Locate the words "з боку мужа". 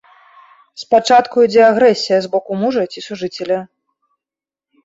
2.27-2.83